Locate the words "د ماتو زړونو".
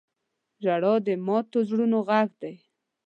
1.05-1.97